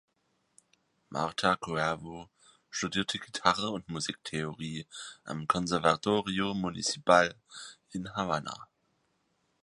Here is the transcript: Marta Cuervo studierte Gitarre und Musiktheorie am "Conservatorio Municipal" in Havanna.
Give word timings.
Marta 1.11 1.57
Cuervo 1.57 2.27
studierte 2.71 3.19
Gitarre 3.19 3.69
und 3.69 3.87
Musiktheorie 3.87 4.87
am 5.25 5.47
"Conservatorio 5.47 6.55
Municipal" 6.55 7.35
in 7.91 8.11
Havanna. 8.11 8.67